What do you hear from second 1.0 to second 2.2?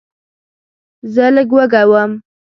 زه لږ وږی وم.